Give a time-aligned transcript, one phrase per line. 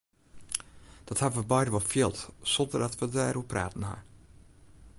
[1.03, 2.17] Dat ha we beide wol field
[2.53, 3.95] sonder dat we dêroer praten ha.